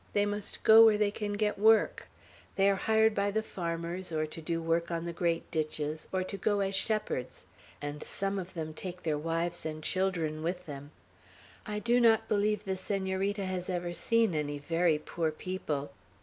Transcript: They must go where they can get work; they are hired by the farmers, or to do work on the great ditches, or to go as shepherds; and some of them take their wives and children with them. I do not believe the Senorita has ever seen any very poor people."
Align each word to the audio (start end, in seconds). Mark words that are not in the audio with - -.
They 0.13 0.25
must 0.25 0.63
go 0.63 0.83
where 0.83 0.97
they 0.97 1.11
can 1.11 1.33
get 1.33 1.59
work; 1.59 2.07
they 2.55 2.67
are 2.71 2.75
hired 2.75 3.13
by 3.13 3.29
the 3.29 3.43
farmers, 3.43 4.11
or 4.11 4.25
to 4.25 4.41
do 4.41 4.59
work 4.59 4.89
on 4.89 5.05
the 5.05 5.13
great 5.13 5.51
ditches, 5.51 6.07
or 6.11 6.23
to 6.23 6.37
go 6.37 6.61
as 6.61 6.73
shepherds; 6.73 7.45
and 7.83 8.01
some 8.01 8.39
of 8.39 8.55
them 8.55 8.73
take 8.73 9.03
their 9.03 9.19
wives 9.19 9.63
and 9.63 9.83
children 9.83 10.41
with 10.41 10.65
them. 10.65 10.89
I 11.67 11.77
do 11.77 11.99
not 11.99 12.27
believe 12.27 12.63
the 12.63 12.77
Senorita 12.77 13.45
has 13.45 13.69
ever 13.69 13.93
seen 13.93 14.33
any 14.33 14.57
very 14.57 14.97
poor 14.97 15.29
people." 15.29 15.91